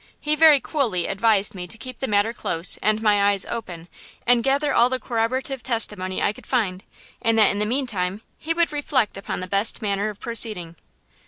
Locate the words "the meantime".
7.59-8.23